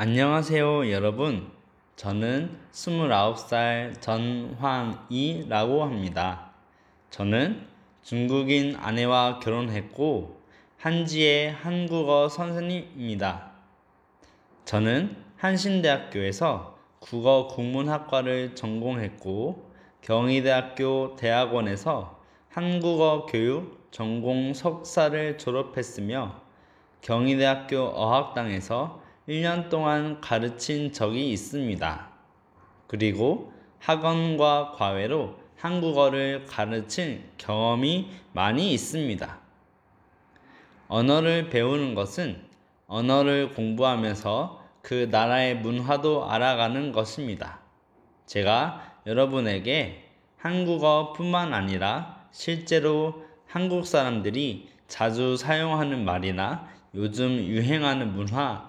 [0.00, 1.50] 안녕하세요, 여러분.
[1.96, 6.52] 저는 29살 전황이라고 합니다.
[7.10, 7.66] 저는
[8.04, 10.40] 중국인 아내와 결혼했고,
[10.76, 13.50] 한지의 한국어 선생님입니다.
[14.64, 19.68] 저는 한신대학교에서 국어 국문학과를 전공했고,
[20.02, 22.20] 경희대학교 대학원에서
[22.50, 26.40] 한국어 교육 전공 석사를 졸업했으며,
[27.00, 32.08] 경희대학교 어학당에서 1년 동안 가르친 적이 있습니다.
[32.86, 39.38] 그리고 학원과 과외로 한국어를 가르친 경험이 많이 있습니다.
[40.88, 42.40] 언어를 배우는 것은
[42.86, 47.60] 언어를 공부하면서 그 나라의 문화도 알아가는 것입니다.
[48.24, 50.08] 제가 여러분에게
[50.38, 58.68] 한국어뿐만 아니라 실제로 한국 사람들이 자주 사용하는 말이나 요즘 유행하는 문화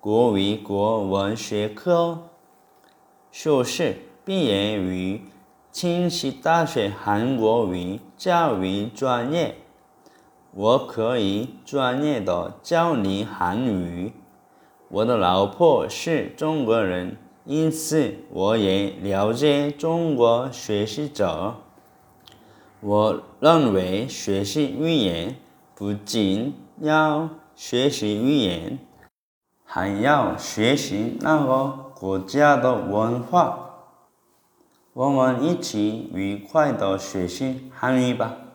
[0.00, 2.28] 国语国文学科，
[3.32, 5.20] 硕士毕业于
[5.72, 9.56] 清溪大学韩国语教育专业。
[10.52, 14.12] 我可以专业的教你韩语。
[14.88, 21.56] 我的老婆是中国人，因此我也了解中国学习者。
[22.80, 25.34] 我认为学习语言
[25.74, 28.78] 不仅要学习语言，
[29.70, 33.66] 还要学习那个国家的文化。
[34.94, 38.47] 我们一起愉快的学习汉语吧。